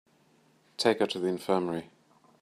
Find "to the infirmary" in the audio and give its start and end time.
1.05-1.91